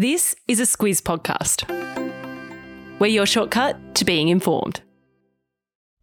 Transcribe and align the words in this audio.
This 0.00 0.36
is 0.46 0.60
a 0.60 0.62
Squiz 0.62 1.02
podcast. 1.02 1.66
We're 3.00 3.08
your 3.08 3.26
shortcut 3.26 3.96
to 3.96 4.04
being 4.04 4.28
informed. 4.28 4.80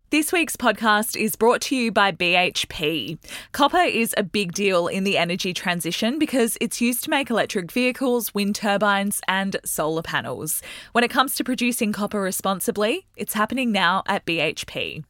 This 0.10 0.34
week's 0.34 0.58
podcast 0.58 1.16
is 1.16 1.38
brought 1.38 1.62
to 1.62 1.78
you 1.78 1.94
by 1.94 2.12
BHP. 2.12 3.18
Copper 3.54 3.78
is 3.78 4.14
a 4.18 4.24
big 4.24 4.52
deal 4.52 4.88
in 4.88 5.06
the 5.06 5.18
energy 5.18 5.54
transition 5.54 6.20
because 6.20 6.58
it's 6.60 6.82
used 6.82 7.06
to 7.06 7.10
make 7.10 7.30
electric 7.30 7.72
vehicles, 7.72 8.34
wind 8.34 8.56
turbines, 8.56 9.22
and 9.30 9.56
solar 9.64 10.02
panels. 10.02 10.62
When 10.92 11.06
it 11.06 11.10
comes 11.10 11.34
to 11.36 11.46
producing 11.46 11.94
copper 11.94 12.20
responsibly, 12.20 13.08
it's 13.16 13.34
happening 13.34 13.72
now 13.72 14.04
at 14.08 14.26
BHP. 14.26 15.06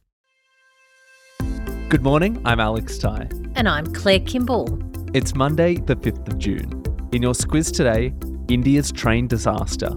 Good 1.88 2.04
morning, 2.04 2.40
I'm 2.44 2.60
Alex 2.60 2.98
Ty. 2.98 3.30
And 3.56 3.68
I'm 3.68 3.86
Claire 3.86 4.20
Kimball. 4.20 4.78
It's 5.12 5.34
Monday, 5.34 5.74
the 5.74 5.96
5th 5.96 6.28
of 6.28 6.38
June. 6.38 6.84
In 7.10 7.20
your 7.20 7.34
squiz 7.34 7.74
today, 7.74 8.14
India's 8.48 8.92
train 8.92 9.26
disaster, 9.26 9.90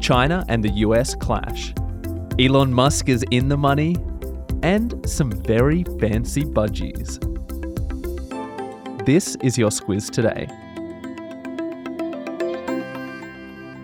China 0.00 0.46
and 0.48 0.64
the 0.64 0.70
US 0.86 1.14
clash, 1.14 1.74
Elon 2.38 2.72
Musk 2.72 3.10
is 3.10 3.22
in 3.30 3.48
the 3.48 3.58
money, 3.58 3.96
and 4.62 4.94
some 5.06 5.30
very 5.30 5.84
fancy 6.00 6.44
budgies. 6.44 7.18
This 9.04 9.36
is 9.42 9.58
your 9.58 9.68
squiz 9.68 10.08
today. 10.08 10.48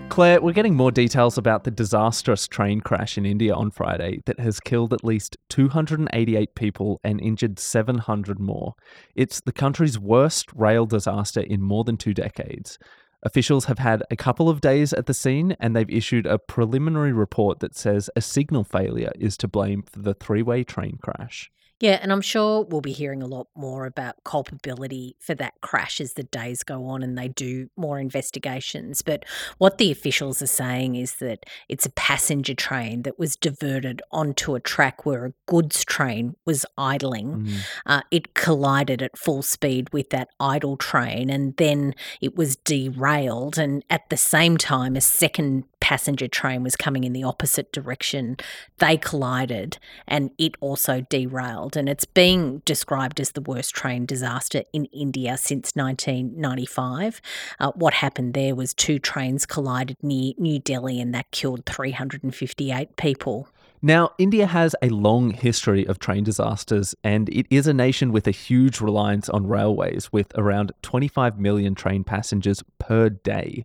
Claire, 0.09 0.40
we're 0.40 0.52
getting 0.52 0.74
more 0.74 0.90
details 0.90 1.37
about 1.37 1.65
the 1.65 1.70
disastrous 1.70 2.48
train 2.48 2.80
crash 2.80 3.18
in 3.18 3.27
India 3.27 3.54
on 3.54 3.70
Friday 3.70 4.23
that 4.24 4.40
has 4.40 4.59
killed 4.59 4.95
at 4.95 5.04
least 5.04 5.37
288 5.51 6.54
people 6.54 6.98
and 7.04 7.20
injured 7.20 7.59
700 7.59 8.40
more. 8.40 8.74
It's 9.15 9.40
the 9.43 9.52
country's 9.52 9.98
worst 9.98 10.48
rail 10.54 10.87
disaster 10.87 11.40
in 11.40 11.60
more 11.60 11.84
than 11.84 11.98
two 11.98 12.15
decades. 12.15 12.79
Officials 13.22 13.64
have 13.64 13.80
had 13.80 14.04
a 14.10 14.16
couple 14.16 14.48
of 14.48 14.60
days 14.60 14.92
at 14.92 15.06
the 15.06 15.14
scene 15.14 15.56
and 15.59 15.74
they've 15.74 15.90
issued 15.90 16.24
a 16.24 16.38
preliminary 16.38 17.12
report 17.12 17.59
that 17.60 17.76
says 17.76 18.09
a 18.14 18.20
signal 18.20 18.62
failure 18.62 19.10
is 19.18 19.37
to 19.38 19.48
blame 19.48 19.82
for 19.82 19.98
the 19.98 20.15
three 20.15 20.43
way 20.43 20.62
train 20.62 20.98
crash. 21.02 21.51
Yeah, 21.80 21.98
and 22.02 22.10
I'm 22.10 22.21
sure 22.21 22.65
we'll 22.65 22.80
be 22.80 22.93
hearing 22.93 23.23
a 23.23 23.26
lot 23.26 23.46
more 23.54 23.87
about 23.87 24.16
culpability 24.24 25.15
for 25.21 25.37
that 25.37 25.54
crash 25.60 26.01
as 26.01 26.15
the 26.15 26.24
days 26.24 26.65
go 26.65 26.87
on 26.87 27.04
and 27.04 27.16
they 27.16 27.29
do 27.29 27.68
more 27.76 28.01
investigations. 28.01 29.01
But 29.02 29.24
what 29.59 29.79
the 29.79 29.93
officials 29.93 30.43
are 30.43 30.49
saying 30.49 30.96
is 30.96 31.15
that 31.16 31.46
it's 31.68 31.87
a 31.87 31.90
passenger 31.90 32.54
train 32.54 33.02
that 33.02 33.18
was 33.18 33.37
diverted 33.37 34.02
onto 34.10 34.56
a 34.56 34.60
track 34.60 35.06
where 35.06 35.26
a 35.26 35.32
goods 35.46 35.84
train 35.84 36.34
was 36.45 36.66
idling. 36.76 37.46
Mm. 37.46 37.59
Uh, 37.87 38.02
it 38.10 38.34
collided 38.34 39.01
at 39.01 39.16
full 39.16 39.43
speed 39.43 39.93
with 39.93 40.10
that 40.10 40.29
idle 40.40 40.76
train 40.76 41.30
and 41.30 41.56
then 41.59 41.95
it 42.21 42.34
was 42.34 42.56
derailed. 42.56 43.56
And 43.56 43.84
at 43.88 44.10
the 44.10 44.16
same 44.16 44.56
time, 44.56 44.96
a 44.96 45.01
second 45.01 45.62
passenger 45.80 46.26
train 46.26 46.65
was 46.65 46.74
coming 46.74 47.04
in 47.04 47.12
the 47.12 47.23
opposite 47.23 47.71
direction. 47.73 48.37
They 48.79 48.96
collided 48.96 49.79
and 50.09 50.32
it 50.38 50.56
also 50.60 51.02
derailed 51.02 51.68
and 51.77 51.88
it's 51.88 52.05
being 52.05 52.59
described 52.65 53.21
as 53.21 53.33
the 53.33 53.41
worst 53.41 53.74
train 53.74 54.07
disaster 54.07 54.63
in 54.73 54.87
India 54.87 55.37
since 55.37 55.73
1995. 55.74 57.21
Uh, 57.59 57.73
what 57.73 57.95
happened 57.95 58.35
there 58.35 58.55
was 58.55 58.74
two 58.74 58.99
trains 58.99 59.47
collided 59.47 59.96
near 60.02 60.33
New 60.39 60.59
Delhi 60.59 61.01
and 61.01 61.15
that 61.15 61.30
killed 61.30 61.65
358 61.66 62.96
people. 62.96 63.49
Now, 63.80 64.11
India 64.19 64.47
has 64.47 64.75
a 64.83 64.89
long 64.89 65.31
history 65.31 65.87
of 65.87 66.00
train 66.00 66.25
disasters, 66.25 66.97
and 67.05 67.28
it 67.28 67.47
is 67.49 67.69
a 67.69 67.72
nation 67.72 68.11
with 68.11 68.27
a 68.27 68.33
huge 68.33 68.81
reliance 68.81 69.28
on 69.28 69.47
railways, 69.47 70.12
with 70.12 70.33
around 70.37 70.72
25 70.83 71.39
million 71.39 71.77
train 71.77 72.03
passengers 72.03 72.65
per 72.81 73.09
day. 73.09 73.65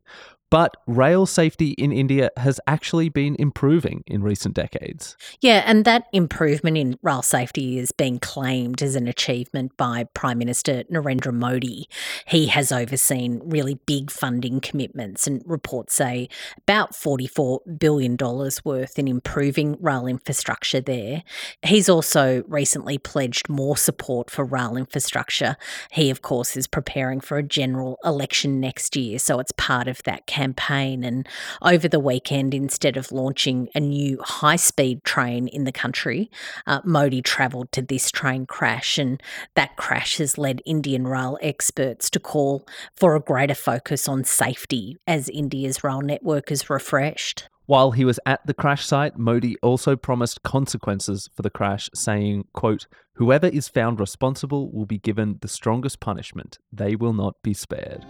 But 0.53 0.77
rail 0.85 1.25
safety 1.25 1.71
in 1.79 1.91
India 1.91 2.29
has 2.37 2.59
actually 2.67 3.09
been 3.09 3.35
improving 3.39 4.03
in 4.05 4.21
recent 4.21 4.53
decades. 4.53 5.17
Yeah, 5.41 5.63
and 5.65 5.83
that 5.85 6.03
improvement 6.13 6.77
in 6.77 6.99
rail 7.01 7.23
safety 7.23 7.79
is 7.79 7.91
being 7.91 8.19
claimed 8.19 8.83
as 8.83 8.95
an 8.95 9.07
achievement 9.07 9.75
by 9.77 10.03
Prime 10.13 10.37
Minister 10.37 10.83
Narendra 10.91 11.33
Modi. 11.33 11.89
He 12.27 12.45
has 12.45 12.71
overseen 12.71 13.41
really 13.43 13.79
big 13.87 14.11
funding 14.11 14.59
commitments, 14.59 15.25
and 15.25 15.41
reports 15.43 15.95
say 15.95 16.29
about 16.59 16.93
$44 16.93 17.79
billion 17.79 18.15
worth 18.63 18.99
in 18.99 19.07
improving 19.07 19.75
rail 19.81 20.05
infrastructure 20.05 20.81
there. 20.81 21.23
He's 21.63 21.89
also 21.89 22.43
recently 22.47 22.99
pledged 22.99 23.49
more 23.49 23.75
support 23.75 24.29
for 24.29 24.45
rail 24.45 24.77
infrastructure. 24.77 25.57
He, 25.89 26.11
of 26.11 26.21
course, 26.21 26.55
is 26.55 26.67
preparing 26.67 27.21
for 27.21 27.39
a 27.39 27.43
general 27.43 27.97
election 28.05 28.59
next 28.59 28.95
year, 28.95 29.17
so 29.17 29.39
it's 29.39 29.51
part 29.53 29.87
of 29.87 30.03
that 30.03 30.27
campaign 30.27 30.42
campaign. 30.43 31.03
And 31.03 31.27
over 31.61 31.87
the 31.87 31.99
weekend, 31.99 32.53
instead 32.53 32.97
of 32.97 33.11
launching 33.11 33.69
a 33.73 33.79
new 33.79 34.19
high 34.21 34.57
speed 34.57 35.03
train 35.03 35.47
in 35.47 35.63
the 35.63 35.71
country, 35.71 36.29
uh, 36.67 36.81
Modi 36.83 37.21
travelled 37.21 37.71
to 37.71 37.81
this 37.81 38.11
train 38.11 38.45
crash. 38.45 38.97
And 38.97 39.21
that 39.55 39.77
crash 39.77 40.17
has 40.17 40.37
led 40.37 40.61
Indian 40.65 41.07
rail 41.07 41.37
experts 41.41 42.09
to 42.09 42.19
call 42.19 42.67
for 42.97 43.15
a 43.15 43.21
greater 43.21 43.55
focus 43.55 44.07
on 44.07 44.23
safety 44.25 44.97
as 45.07 45.29
India's 45.29 45.83
rail 45.83 46.01
network 46.01 46.51
is 46.51 46.69
refreshed. 46.69 47.47
While 47.65 47.91
he 47.91 48.03
was 48.03 48.19
at 48.25 48.45
the 48.45 48.53
crash 48.53 48.85
site, 48.85 49.17
Modi 49.17 49.55
also 49.63 49.95
promised 49.95 50.43
consequences 50.43 51.29
for 51.33 51.43
the 51.43 51.49
crash, 51.49 51.89
saying, 51.95 52.43
quote, 52.51 52.87
Whoever 53.15 53.47
is 53.47 53.69
found 53.69 54.01
responsible 54.01 54.69
will 54.69 54.85
be 54.85 54.97
given 54.97 55.37
the 55.39 55.47
strongest 55.47 56.01
punishment. 56.01 56.57
They 56.73 56.97
will 56.97 57.13
not 57.13 57.35
be 57.41 57.53
spared. 57.53 58.03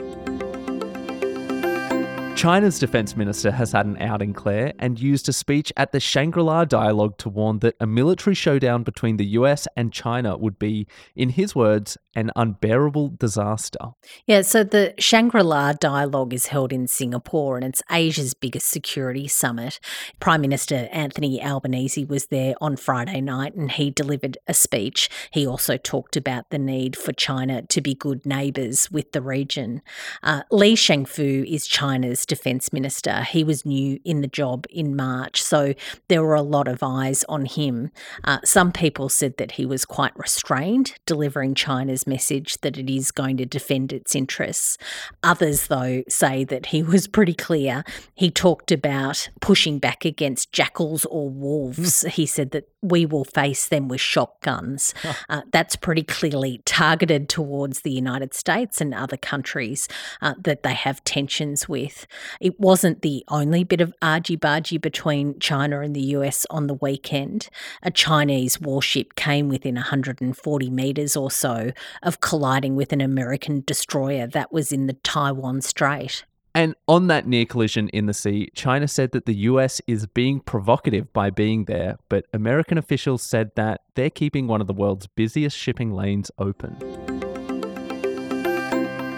China's 2.43 2.77
defense 2.77 3.15
minister 3.15 3.51
has 3.51 3.71
had 3.71 3.85
an 3.85 3.95
outing, 4.01 4.33
Claire, 4.33 4.73
and 4.77 4.99
used 4.99 5.29
a 5.29 5.31
speech 5.31 5.71
at 5.77 5.93
the 5.93 5.99
Shangri 6.01 6.43
La 6.43 6.65
dialogue 6.65 7.17
to 7.19 7.29
warn 7.29 7.59
that 7.59 7.77
a 7.79 7.87
military 7.87 8.35
showdown 8.35 8.83
between 8.83 9.15
the 9.15 9.27
US 9.27 9.65
and 9.77 9.93
China 9.93 10.35
would 10.37 10.59
be, 10.59 10.85
in 11.15 11.29
his 11.29 11.55
words, 11.55 11.97
an 12.15 12.31
unbearable 12.35 13.13
disaster. 13.17 13.79
Yeah, 14.27 14.41
so 14.41 14.63
the 14.63 14.93
Shangri 14.99 15.41
La 15.41 15.73
dialogue 15.73 16.33
is 16.33 16.47
held 16.47 16.71
in 16.71 16.87
Singapore 16.87 17.55
and 17.55 17.65
it's 17.65 17.81
Asia's 17.89 18.33
biggest 18.33 18.67
security 18.67 19.27
summit. 19.27 19.79
Prime 20.19 20.41
Minister 20.41 20.89
Anthony 20.91 21.41
Albanese 21.41 22.05
was 22.05 22.27
there 22.27 22.55
on 22.61 22.75
Friday 22.75 23.21
night 23.21 23.55
and 23.55 23.71
he 23.71 23.89
delivered 23.89 24.37
a 24.47 24.53
speech. 24.53 25.09
He 25.31 25.47
also 25.47 25.77
talked 25.77 26.15
about 26.15 26.49
the 26.49 26.59
need 26.59 26.95
for 26.95 27.13
China 27.13 27.61
to 27.63 27.81
be 27.81 27.95
good 27.95 28.25
neighbours 28.25 28.91
with 28.91 29.13
the 29.13 29.21
region. 29.21 29.81
Uh, 30.21 30.43
Li 30.51 30.75
Shangfu 30.75 31.45
is 31.51 31.65
China's 31.65 32.25
defence 32.33 32.73
minister. 32.73 33.21
He 33.21 33.43
was 33.43 33.63
new 33.63 33.99
in 34.03 34.21
the 34.21 34.27
job 34.27 34.65
in 34.71 34.95
March, 34.95 35.43
so 35.43 35.75
there 36.07 36.23
were 36.23 36.33
a 36.33 36.41
lot 36.41 36.67
of 36.67 36.81
eyes 36.81 37.23
on 37.29 37.45
him. 37.45 37.91
Uh, 38.23 38.39
some 38.43 38.71
people 38.71 39.07
said 39.07 39.37
that 39.37 39.51
he 39.51 39.67
was 39.67 39.85
quite 39.85 40.17
restrained, 40.17 40.95
delivering 41.05 41.53
China's 41.53 42.07
message 42.07 42.57
that 42.61 42.75
it 42.77 42.89
is 42.89 43.11
going 43.11 43.37
to 43.37 43.45
defend 43.45 43.93
its 43.93 44.15
interests. 44.15 44.79
Others, 45.21 45.67
though, 45.67 46.01
say 46.09 46.43
that 46.43 46.67
he 46.67 46.81
was 46.81 47.07
pretty 47.07 47.35
clear. 47.35 47.83
He 48.15 48.31
talked 48.31 48.71
about 48.71 49.29
pushing 49.39 49.77
back 49.77 50.05
against 50.05 50.51
jackals 50.51 51.05
or 51.05 51.29
wolves. 51.29 52.05
He 52.23 52.27
said 52.27 52.51
that 52.51 52.69
we 52.81 53.05
will 53.05 53.23
face 53.23 53.67
them 53.67 53.87
with 53.87 54.01
shotguns. 54.01 54.93
Uh, 55.29 55.41
that's 55.51 55.75
pretty 55.75 56.03
clearly 56.03 56.61
targeted 56.65 57.27
towards 57.27 57.81
the 57.81 57.91
United 57.91 58.33
States 58.33 58.81
and 58.81 58.93
other 58.93 59.17
countries 59.17 59.87
uh, 60.21 60.35
that 60.37 60.63
they 60.63 60.73
have 60.73 61.03
tensions 61.03 61.67
with. 61.67 62.05
It 62.39 62.59
wasn't 62.59 63.01
the 63.01 63.23
only 63.27 63.63
bit 63.63 63.81
of 63.81 63.93
argy 64.01 64.37
bargy 64.37 64.79
between 64.79 65.39
China 65.39 65.81
and 65.81 65.95
the 65.95 66.01
US 66.17 66.45
on 66.49 66.67
the 66.67 66.73
weekend. 66.73 67.49
A 67.81 67.91
Chinese 67.91 68.59
warship 68.59 69.15
came 69.15 69.49
within 69.49 69.75
140 69.75 70.69
metres 70.69 71.15
or 71.15 71.31
so 71.31 71.71
of 72.01 72.21
colliding 72.21 72.75
with 72.75 72.93
an 72.93 73.01
American 73.01 73.63
destroyer 73.65 74.27
that 74.27 74.51
was 74.51 74.71
in 74.71 74.87
the 74.87 74.93
Taiwan 74.93 75.61
Strait. 75.61 76.23
And 76.55 76.75
on 76.87 77.07
that 77.07 77.27
near 77.27 77.45
collision 77.45 77.89
in 77.89 78.05
the 78.05 78.13
sea, 78.13 78.49
China 78.53 78.87
said 78.87 79.11
that 79.13 79.25
the 79.25 79.33
US 79.33 79.81
is 79.87 80.05
being 80.05 80.39
provocative 80.39 81.11
by 81.11 81.31
being 81.31 81.65
there, 81.65 81.97
but 82.09 82.25
American 82.31 82.77
officials 82.77 83.23
said 83.23 83.51
that 83.55 83.81
they're 83.95 84.11
keeping 84.11 84.47
one 84.47 84.61
of 84.61 84.67
the 84.67 84.73
world's 84.73 85.07
busiest 85.07 85.57
shipping 85.57 85.91
lanes 85.91 86.29
open. 86.37 87.12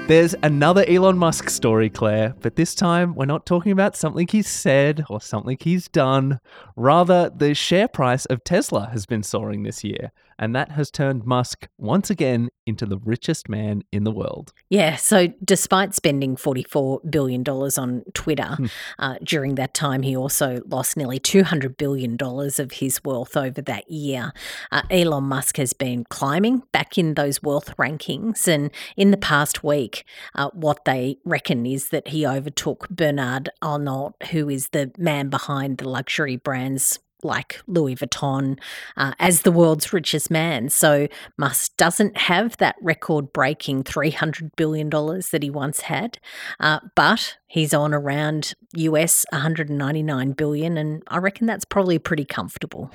There's 0.07 0.35
another 0.43 0.85
Elon 0.87 1.17
Musk 1.17 1.49
story, 1.49 1.89
Claire, 1.89 2.35
but 2.41 2.55
this 2.55 2.75
time 2.75 3.15
we're 3.15 3.25
not 3.25 3.47
talking 3.47 3.71
about 3.71 3.95
something 3.95 4.27
he's 4.27 4.47
said 4.47 5.03
or 5.09 5.19
something 5.19 5.57
he's 5.59 5.87
done. 5.87 6.39
Rather, 6.75 7.31
the 7.35 7.55
share 7.55 7.87
price 7.87 8.27
of 8.27 8.43
Tesla 8.43 8.89
has 8.91 9.07
been 9.07 9.23
soaring 9.23 9.63
this 9.63 9.83
year. 9.83 10.11
And 10.37 10.55
that 10.55 10.71
has 10.71 10.91
turned 10.91 11.25
Musk 11.25 11.67
once 11.77 12.09
again 12.09 12.49
into 12.65 12.85
the 12.85 12.97
richest 12.97 13.47
man 13.47 13.83
in 13.91 14.03
the 14.03 14.11
world. 14.11 14.51
Yeah, 14.69 14.95
so 14.95 15.27
despite 15.43 15.93
spending 15.93 16.35
$44 16.35 17.09
billion 17.09 17.43
on 17.47 18.03
Twitter, 18.13 18.55
hmm. 18.55 18.65
uh, 18.99 19.15
during 19.23 19.55
that 19.55 19.73
time 19.73 20.01
he 20.01 20.15
also 20.15 20.61
lost 20.67 20.97
nearly 20.97 21.19
$200 21.19 21.77
billion 21.77 22.17
of 22.19 22.71
his 22.71 23.03
wealth 23.03 23.37
over 23.37 23.61
that 23.61 23.89
year. 23.89 24.33
Uh, 24.71 24.81
Elon 24.89 25.25
Musk 25.25 25.57
has 25.57 25.73
been 25.73 26.05
climbing 26.09 26.63
back 26.71 26.97
in 26.97 27.13
those 27.13 27.41
wealth 27.43 27.75
rankings, 27.77 28.47
and 28.47 28.71
in 28.97 29.11
the 29.11 29.17
past 29.17 29.63
week, 29.63 30.05
uh, 30.35 30.49
what 30.53 30.85
they 30.85 31.17
reckon 31.23 31.65
is 31.65 31.89
that 31.89 32.09
he 32.09 32.25
overtook 32.25 32.89
Bernard 32.89 33.49
Arnault, 33.61 34.15
who 34.31 34.49
is 34.49 34.69
the 34.69 34.91
man 34.97 35.29
behind 35.29 35.77
the 35.77 35.87
luxury 35.87 36.35
brands 36.35 36.99
like 37.25 37.61
Louis 37.67 37.95
Vuitton 37.95 38.59
uh, 38.95 39.13
as 39.19 39.41
the 39.41 39.51
world's 39.51 39.91
richest 39.91 40.31
man. 40.31 40.69
So 40.69 41.07
Musk 41.37 41.75
doesn't 41.77 42.17
have 42.17 42.57
that 42.57 42.75
record 42.81 43.33
breaking 43.33 43.83
$300 43.83 44.51
billion 44.55 44.89
that 44.89 45.39
he 45.41 45.49
once 45.49 45.81
had, 45.81 46.19
uh, 46.59 46.79
but 46.95 47.37
he's 47.47 47.73
on 47.73 47.93
around 47.93 48.53
US 48.75 49.25
199 49.31 50.31
billion, 50.33 50.77
and 50.77 51.03
I 51.07 51.17
reckon 51.17 51.47
that's 51.47 51.65
probably 51.65 51.97
pretty 51.99 52.25
comfortable. 52.25 52.91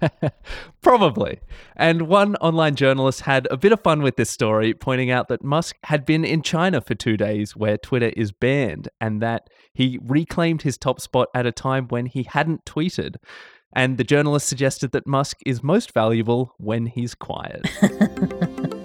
probably. 0.82 1.40
And 1.76 2.02
one 2.02 2.36
online 2.36 2.76
journalist 2.76 3.22
had 3.22 3.48
a 3.50 3.56
bit 3.56 3.72
of 3.72 3.80
fun 3.82 4.02
with 4.02 4.16
this 4.16 4.30
story, 4.30 4.74
pointing 4.74 5.10
out 5.10 5.28
that 5.28 5.42
Musk 5.42 5.76
had 5.84 6.04
been 6.04 6.24
in 6.24 6.42
China 6.42 6.80
for 6.80 6.94
two 6.94 7.16
days 7.16 7.56
where 7.56 7.76
Twitter 7.76 8.12
is 8.16 8.32
banned, 8.32 8.88
and 9.00 9.20
that 9.20 9.50
he 9.72 9.98
reclaimed 10.02 10.62
his 10.62 10.78
top 10.78 11.00
spot 11.00 11.28
at 11.34 11.46
a 11.46 11.52
time 11.52 11.88
when 11.88 12.06
he 12.06 12.22
hadn't 12.22 12.64
tweeted. 12.64 13.16
And 13.72 13.98
the 13.98 14.04
journalist 14.04 14.48
suggested 14.48 14.92
that 14.92 15.06
Musk 15.06 15.38
is 15.46 15.62
most 15.62 15.92
valuable 15.92 16.54
when 16.58 16.86
he's 16.86 17.14
quiet. 17.14 17.68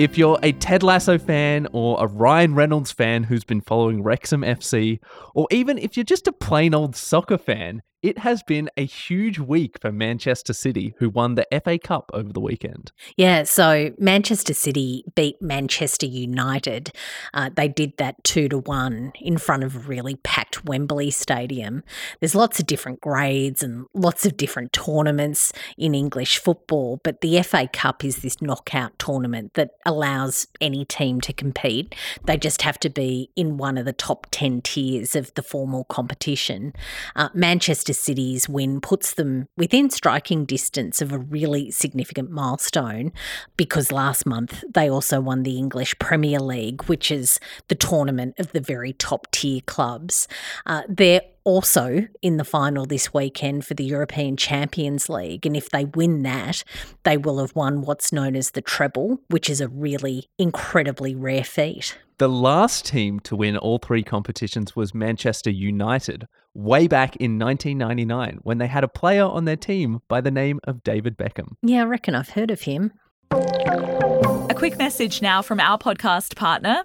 If 0.00 0.16
you're 0.16 0.38
a 0.42 0.52
Ted 0.52 0.82
Lasso 0.82 1.18
fan 1.18 1.68
or 1.72 2.02
a 2.02 2.06
Ryan 2.06 2.54
Reynolds 2.54 2.90
fan 2.90 3.22
who's 3.22 3.44
been 3.44 3.60
following 3.60 4.02
Wrexham 4.02 4.40
FC, 4.40 4.98
or 5.34 5.46
even 5.50 5.76
if 5.76 5.94
you're 5.94 6.04
just 6.04 6.26
a 6.26 6.32
plain 6.32 6.72
old 6.72 6.96
soccer 6.96 7.36
fan, 7.36 7.82
it 8.02 8.18
has 8.18 8.42
been 8.42 8.70
a 8.76 8.84
huge 8.84 9.38
week 9.38 9.78
for 9.80 9.92
Manchester 9.92 10.52
City, 10.52 10.94
who 10.98 11.10
won 11.10 11.34
the 11.34 11.46
FA 11.62 11.78
Cup 11.78 12.10
over 12.14 12.32
the 12.32 12.40
weekend. 12.40 12.92
Yeah, 13.16 13.42
so 13.42 13.90
Manchester 13.98 14.54
City 14.54 15.04
beat 15.14 15.40
Manchester 15.42 16.06
United. 16.06 16.92
Uh, 17.34 17.50
they 17.54 17.68
did 17.68 17.96
that 17.98 18.22
two 18.24 18.48
to 18.48 18.58
one 18.58 19.12
in 19.20 19.36
front 19.36 19.64
of 19.64 19.76
a 19.76 19.78
really 19.80 20.16
packed 20.16 20.64
Wembley 20.64 21.10
Stadium. 21.10 21.82
There's 22.20 22.34
lots 22.34 22.58
of 22.58 22.66
different 22.66 23.00
grades 23.00 23.62
and 23.62 23.86
lots 23.92 24.24
of 24.24 24.36
different 24.36 24.72
tournaments 24.72 25.52
in 25.76 25.94
English 25.94 26.38
football, 26.38 27.00
but 27.04 27.20
the 27.20 27.42
FA 27.42 27.68
Cup 27.70 28.04
is 28.04 28.16
this 28.16 28.40
knockout 28.40 28.98
tournament 28.98 29.54
that 29.54 29.72
allows 29.84 30.46
any 30.60 30.84
team 30.84 31.20
to 31.20 31.32
compete. 31.32 31.94
They 32.24 32.38
just 32.38 32.62
have 32.62 32.80
to 32.80 32.88
be 32.88 33.30
in 33.36 33.58
one 33.58 33.76
of 33.76 33.84
the 33.84 33.92
top 33.92 34.26
10 34.30 34.62
tiers 34.62 35.14
of 35.14 35.34
the 35.34 35.42
formal 35.42 35.84
competition. 35.84 36.72
Uh, 37.14 37.28
Manchester 37.34 37.89
Manchester 37.90 38.04
City's 38.04 38.48
win 38.48 38.80
puts 38.80 39.14
them 39.14 39.46
within 39.56 39.90
striking 39.90 40.44
distance 40.44 41.02
of 41.02 41.12
a 41.12 41.18
really 41.18 41.72
significant 41.72 42.30
milestone 42.30 43.10
because 43.56 43.90
last 43.90 44.24
month 44.24 44.62
they 44.72 44.88
also 44.88 45.20
won 45.20 45.42
the 45.42 45.58
English 45.58 45.98
Premier 45.98 46.38
League, 46.38 46.84
which 46.84 47.10
is 47.10 47.40
the 47.66 47.74
tournament 47.74 48.34
of 48.38 48.52
the 48.52 48.60
very 48.60 48.92
top 48.92 49.28
tier 49.32 49.60
clubs. 49.66 50.28
Uh, 50.66 50.82
they're 50.88 51.22
also 51.42 52.06
in 52.22 52.36
the 52.36 52.44
final 52.44 52.86
this 52.86 53.12
weekend 53.12 53.66
for 53.66 53.74
the 53.74 53.84
European 53.84 54.36
Champions 54.36 55.08
League. 55.08 55.44
And 55.44 55.56
if 55.56 55.68
they 55.70 55.86
win 55.86 56.22
that, 56.22 56.62
they 57.02 57.16
will 57.16 57.40
have 57.40 57.56
won 57.56 57.80
what's 57.80 58.12
known 58.12 58.36
as 58.36 58.52
the 58.52 58.62
treble, 58.62 59.18
which 59.28 59.50
is 59.50 59.60
a 59.60 59.66
really 59.66 60.28
incredibly 60.38 61.16
rare 61.16 61.44
feat. 61.44 61.98
The 62.20 62.28
last 62.28 62.84
team 62.84 63.18
to 63.20 63.34
win 63.34 63.56
all 63.56 63.78
three 63.78 64.02
competitions 64.02 64.76
was 64.76 64.92
Manchester 64.92 65.48
United, 65.48 66.28
way 66.52 66.86
back 66.86 67.16
in 67.16 67.38
1999 67.38 68.40
when 68.42 68.58
they 68.58 68.66
had 68.66 68.84
a 68.84 68.88
player 68.88 69.24
on 69.24 69.46
their 69.46 69.56
team 69.56 70.02
by 70.06 70.20
the 70.20 70.30
name 70.30 70.60
of 70.64 70.82
David 70.82 71.16
Beckham. 71.16 71.54
Yeah, 71.62 71.80
I 71.80 71.84
reckon 71.86 72.14
I've 72.14 72.28
heard 72.28 72.50
of 72.50 72.60
him. 72.60 72.92
A 73.30 74.54
quick 74.54 74.76
message 74.76 75.22
now 75.22 75.40
from 75.40 75.60
our 75.60 75.78
podcast 75.78 76.36
partner, 76.36 76.84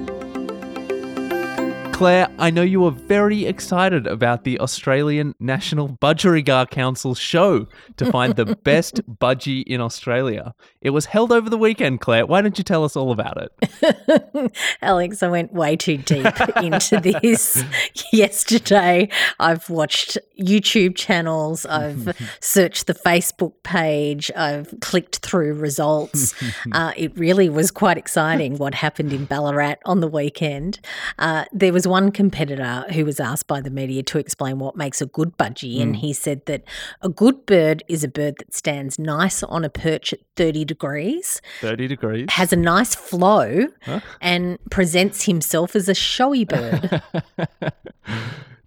Claire, 2.01 2.29
I 2.39 2.49
know 2.49 2.63
you 2.63 2.79
were 2.79 2.89
very 2.89 3.45
excited 3.45 4.07
about 4.07 4.43
the 4.43 4.59
Australian 4.59 5.35
National 5.39 5.87
Budgerigar 5.87 6.67
Council 6.67 7.13
show 7.13 7.67
to 7.97 8.11
find 8.11 8.35
the 8.35 8.55
best 8.63 9.07
budgie 9.19 9.61
in 9.67 9.81
Australia. 9.81 10.55
It 10.81 10.89
was 10.89 11.05
held 11.05 11.31
over 11.31 11.47
the 11.47 11.59
weekend, 11.59 12.01
Claire. 12.01 12.25
Why 12.25 12.41
don't 12.41 12.57
you 12.57 12.63
tell 12.63 12.83
us 12.83 12.95
all 12.95 13.11
about 13.11 13.37
it? 13.37 14.57
Alex, 14.81 15.21
I 15.21 15.27
went 15.27 15.53
way 15.53 15.75
too 15.75 15.97
deep 15.97 16.25
into 16.55 16.99
this 16.99 17.63
yesterday. 18.11 19.07
I've 19.39 19.69
watched 19.69 20.17
YouTube 20.39 20.95
channels, 20.95 21.67
I've 21.67 22.17
searched 22.39 22.87
the 22.87 22.95
Facebook 22.95 23.53
page, 23.61 24.31
I've 24.35 24.73
clicked 24.81 25.17
through 25.17 25.53
results. 25.53 26.33
Uh, 26.71 26.93
it 26.97 27.15
really 27.15 27.47
was 27.47 27.69
quite 27.69 27.99
exciting 27.99 28.57
what 28.57 28.73
happened 28.73 29.13
in 29.13 29.25
Ballarat 29.25 29.75
on 29.85 29.99
the 29.99 30.07
weekend. 30.07 30.79
Uh, 31.19 31.45
there 31.53 31.71
was 31.71 31.85
one 31.91 32.11
competitor 32.11 32.85
who 32.93 33.05
was 33.05 33.19
asked 33.19 33.45
by 33.45 33.61
the 33.61 33.69
media 33.69 34.01
to 34.01 34.17
explain 34.17 34.57
what 34.57 34.75
makes 34.75 35.01
a 35.01 35.05
good 35.05 35.37
budgie, 35.37 35.77
mm. 35.77 35.81
and 35.81 35.95
he 35.97 36.13
said 36.13 36.45
that 36.47 36.63
a 37.01 37.09
good 37.09 37.45
bird 37.45 37.83
is 37.87 38.03
a 38.03 38.07
bird 38.07 38.35
that 38.39 38.53
stands 38.53 38.97
nice 38.97 39.43
on 39.43 39.63
a 39.63 39.69
perch 39.69 40.13
at 40.13 40.19
30 40.37 40.65
degrees, 40.65 41.41
30 41.59 41.87
degrees, 41.87 42.27
has 42.31 42.51
a 42.51 42.55
nice 42.55 42.95
flow, 42.95 43.67
huh? 43.83 43.99
and 44.21 44.57
presents 44.71 45.25
himself 45.25 45.75
as 45.75 45.87
a 45.87 45.93
showy 45.93 46.45
bird. 46.45 47.03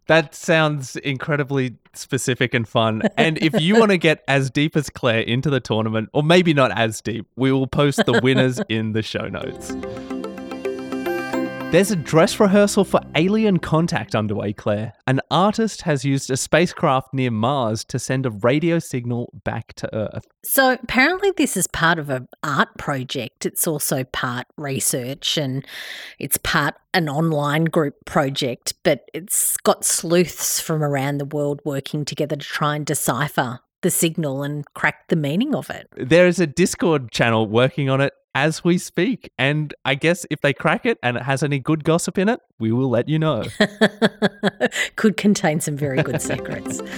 That 0.07 0.35
sounds 0.35 0.97
incredibly 0.97 1.77
specific 1.95 2.53
and 2.53 2.69
fun. 2.69 3.03
And 3.17 3.39
if 3.39 3.59
you 3.59 3.79
want 3.79 3.91
to 3.91 3.97
get 3.97 4.23
as 4.29 4.51
deep 4.51 4.77
as 4.77 4.91
Claire 4.91 5.21
into 5.21 5.49
the 5.49 5.61
tournament, 5.61 6.11
or 6.13 6.23
maybe 6.23 6.53
not 6.53 6.77
as 6.77 7.01
deep, 7.01 7.27
we 7.37 7.51
will 7.51 7.67
post 7.67 8.05
the 8.05 8.21
winners 8.23 8.61
in 8.69 8.93
the 8.93 9.01
show 9.01 9.29
notes. 9.29 9.73
There's 11.75 11.91
a 11.91 11.97
dress 11.97 12.39
rehearsal 12.39 12.85
for 12.85 13.01
Alien 13.17 13.59
Contact 13.59 14.15
underway, 14.15 14.53
Claire. 14.53 14.93
An 15.09 15.21
artist 15.29 15.83
has 15.83 16.05
used 16.05 16.31
a 16.31 16.37
spacecraft 16.37 17.13
near 17.13 17.33
Mars 17.33 17.85
to 17.87 17.99
send 17.99 18.27
a 18.27 18.31
radio 18.31 18.79
signal 18.79 19.33
back 19.43 19.73
to 19.79 19.93
Earth. 19.93 20.25
So 20.45 20.75
apparently 20.81 21.33
this 21.37 21.57
is 21.57 21.67
part 21.67 21.99
of 21.99 22.11
an 22.11 22.29
art 22.45 22.69
project. 22.79 23.45
It's 23.45 23.67
also 23.67 24.05
part 24.05 24.47
research 24.57 25.37
and 25.37 25.67
it's 26.21 26.37
part 26.37 26.77
an 26.93 27.09
online 27.09 27.65
group 27.65 27.97
project, 28.05 28.75
but 28.85 29.11
it's 29.13 29.57
got 29.57 29.85
sleuths 29.85 30.61
from 30.61 30.81
around 30.81 31.19
the 31.19 31.25
world 31.25 31.61
working 31.65 32.05
together 32.05 32.37
to 32.37 32.47
try 32.47 32.77
and 32.77 32.87
decipher 32.87 33.59
the 33.81 33.91
signal 33.91 34.45
and 34.45 34.65
crack 34.75 35.09
the 35.09 35.17
meaning 35.17 35.57
of 35.57 35.71
it. 35.71 35.89
There 35.97 36.29
is 36.29 36.39
a 36.39 36.47
Discord 36.47 37.11
channel 37.11 37.49
working 37.49 37.91
on 37.91 38.01
it 38.01 38.13
as 38.35 38.65
we 38.65 38.79
speak. 38.79 39.31
And 39.39 39.75
I 39.85 39.95
guess 39.95 40.27
if 40.31 40.41
they 40.41 40.53
crack 40.53 40.87
it 40.87 40.99
and 41.03 41.17
it 41.17 41.23
has 41.23 41.43
any 41.43 41.59
good 41.59 41.85
gossip 41.85 42.19
in 42.19 42.29
it, 42.29 42.41
we 42.59 42.73
will 42.73 42.91
let 42.91 43.09
you 43.09 43.19
know. 43.19 43.45
Could 44.97 45.17
contain 45.17 45.61
some 45.61 45.77
very 45.77 46.03
good 46.03 46.21
secrets. 46.21 46.81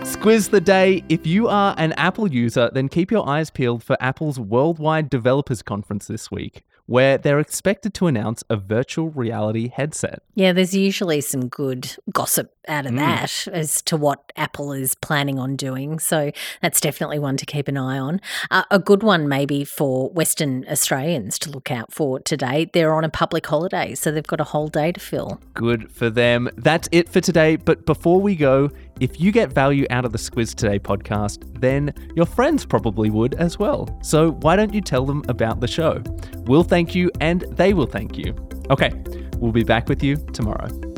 Squiz 0.10 0.50
the 0.50 0.60
day. 0.60 1.04
If 1.08 1.26
you 1.26 1.46
are 1.48 1.74
an 1.78 1.92
Apple 1.92 2.30
user, 2.30 2.70
then 2.72 2.88
keep 2.88 3.10
your 3.10 3.28
eyes 3.28 3.50
peeled 3.50 3.82
for 3.82 3.96
Apple's 4.00 4.40
Worldwide 4.40 5.08
Developers 5.08 5.62
Conference 5.62 6.06
this 6.06 6.30
week 6.30 6.64
where 6.90 7.16
they're 7.16 7.38
expected 7.38 7.94
to 7.94 8.08
announce 8.08 8.42
a 8.50 8.56
virtual 8.56 9.10
reality 9.10 9.68
headset. 9.68 10.24
Yeah, 10.34 10.52
there's 10.52 10.74
usually 10.74 11.20
some 11.20 11.46
good 11.46 11.94
gossip 12.12 12.52
out 12.68 12.86
of 12.86 12.92
mm. 12.92 12.98
that 12.98 13.48
as 13.52 13.82
to 13.82 13.96
what 13.96 14.32
Apple 14.36 14.72
is 14.72 14.94
planning 14.96 15.38
on 15.38 15.56
doing. 15.56 15.98
So 15.98 16.30
that's 16.60 16.80
definitely 16.80 17.18
one 17.18 17.36
to 17.36 17.46
keep 17.46 17.68
an 17.68 17.76
eye 17.76 17.98
on. 17.98 18.20
Uh, 18.50 18.64
a 18.70 18.78
good 18.78 19.02
one, 19.02 19.28
maybe 19.28 19.64
for 19.64 20.10
Western 20.10 20.64
Australians 20.68 21.38
to 21.40 21.50
look 21.50 21.70
out 21.70 21.92
for 21.92 22.20
today. 22.20 22.70
They're 22.72 22.94
on 22.94 23.04
a 23.04 23.08
public 23.08 23.46
holiday, 23.46 23.94
so 23.94 24.10
they've 24.10 24.26
got 24.26 24.40
a 24.40 24.44
whole 24.44 24.68
day 24.68 24.92
to 24.92 25.00
fill. 25.00 25.40
Good 25.54 25.90
for 25.90 26.10
them. 26.10 26.48
That's 26.56 26.88
it 26.92 27.08
for 27.08 27.20
today. 27.20 27.56
But 27.56 27.86
before 27.86 28.20
we 28.20 28.36
go, 28.36 28.70
if 29.00 29.20
you 29.20 29.32
get 29.32 29.52
value 29.52 29.86
out 29.90 30.04
of 30.04 30.12
the 30.12 30.18
Squiz 30.18 30.54
Today 30.54 30.78
podcast, 30.78 31.60
then 31.60 31.94
your 32.14 32.26
friends 32.26 32.66
probably 32.66 33.10
would 33.10 33.34
as 33.34 33.58
well. 33.58 33.88
So 34.02 34.32
why 34.32 34.56
don't 34.56 34.74
you 34.74 34.80
tell 34.80 35.06
them 35.06 35.24
about 35.28 35.60
the 35.60 35.68
show? 35.68 36.02
We'll 36.44 36.64
thank 36.64 36.94
you 36.94 37.10
and 37.20 37.42
they 37.50 37.72
will 37.72 37.86
thank 37.86 38.18
you. 38.18 38.34
Okay, 38.70 38.92
we'll 39.38 39.52
be 39.52 39.64
back 39.64 39.88
with 39.88 40.02
you 40.02 40.16
tomorrow. 40.32 40.89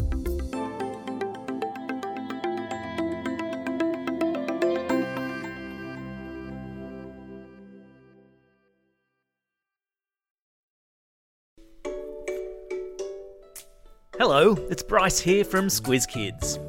Hello, 14.24 14.52
it's 14.70 14.84
Bryce 14.84 15.18
here 15.18 15.42
from 15.42 15.66
Squiz 15.66 16.06
Kids. 16.06 16.60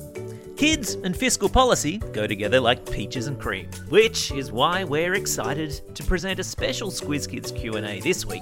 Kids 0.58 0.96
and 0.96 1.16
fiscal 1.16 1.48
policy 1.48 2.00
go 2.12 2.26
together 2.26 2.60
like 2.60 2.84
peaches 2.92 3.28
and 3.28 3.40
cream, 3.40 3.70
which 3.90 4.32
is 4.32 4.52
why 4.52 4.84
we're 4.84 5.14
excited 5.14 5.80
to 5.94 6.04
present 6.04 6.40
a 6.40 6.44
special 6.44 6.90
Squiz 6.90 7.30
Kids 7.30 7.52
Q&A 7.52 8.00
this 8.00 8.26
week 8.26 8.42